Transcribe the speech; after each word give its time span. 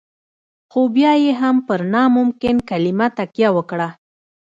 خو 0.71 0.79
بيا 0.95 1.13
يې 1.23 1.31
هم 1.41 1.55
پر 1.67 1.79
ناممکن 1.93 2.55
کلمه 2.69 3.07
تکيه 3.17 3.49
وکړه. 3.57 3.87